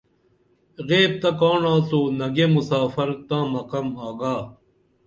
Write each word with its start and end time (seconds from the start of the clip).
غیب 0.87 1.11
تہ 1.21 1.29
کاڻ 1.39 1.61
آڅو 1.73 2.01
نگے 2.17 2.45
مسافر 2.55 3.09
تاں 3.27 3.45
مُقم 3.53 3.87
آگا 4.07 4.35